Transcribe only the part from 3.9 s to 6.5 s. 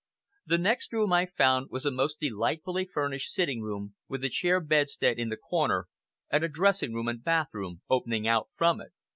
with a chair bedstead in the corner, and a